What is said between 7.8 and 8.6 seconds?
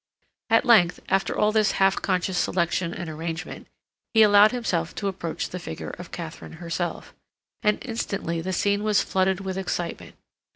instantly the